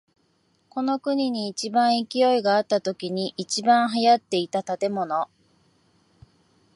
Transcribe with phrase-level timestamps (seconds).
[0.67, 5.29] この国に一番勢いがあったときに一番流行っていた建物。